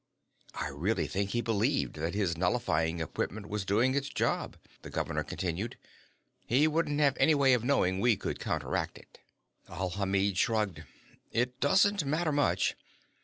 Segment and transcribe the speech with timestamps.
[0.55, 5.23] "I really think he believed that his nullifying equipment was doing its job," the governor
[5.23, 5.77] continued.
[6.47, 9.19] "He wouldn't have any way of knowing we could counteract it."
[9.69, 10.85] Alhamid shrugged.
[11.31, 12.75] "It doesn't matter much.